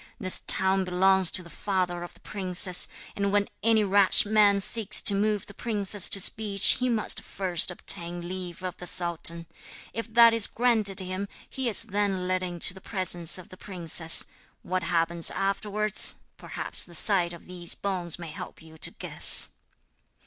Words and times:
This 0.19 0.41
town 0.47 0.83
belongs 0.83 1.29
to 1.29 1.43
the 1.43 1.49
father 1.51 2.01
of 2.01 2.15
the 2.15 2.21
princess, 2.21 2.87
and 3.15 3.31
when 3.31 3.47
any 3.61 3.83
rash 3.83 4.25
man 4.25 4.59
seeks 4.59 4.99
to 5.01 5.13
move 5.13 5.45
the 5.45 5.53
princess 5.53 6.09
to 6.09 6.19
speech 6.19 6.77
he 6.79 6.89
must 6.89 7.21
first 7.21 7.69
obtain 7.69 8.27
leave 8.27 8.63
of 8.63 8.75
the 8.77 8.87
sultan. 8.87 9.45
If 9.93 10.11
that 10.15 10.33
is 10.33 10.47
granted 10.47 10.99
him 11.01 11.27
he 11.47 11.69
is 11.69 11.83
then 11.83 12.27
led 12.27 12.41
into 12.41 12.73
the 12.73 12.81
presence 12.81 13.37
of 13.37 13.49
the 13.49 13.57
princess. 13.57 14.25
What 14.63 14.81
happens 14.81 15.29
afterwards, 15.29 16.15
perhaps 16.35 16.83
the 16.83 16.95
sight 16.95 17.31
of 17.31 17.45
these 17.45 17.75
bones 17.75 18.17
may 18.17 18.29
help 18.31 18.59
you 18.59 18.79
to 18.79 18.89
guess.' 18.89 19.51